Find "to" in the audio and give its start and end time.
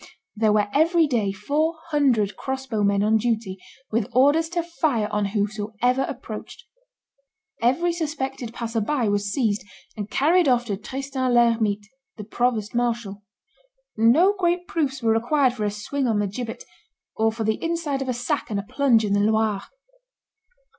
4.49-4.63, 10.65-10.77